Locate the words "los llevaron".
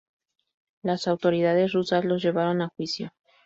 2.05-2.63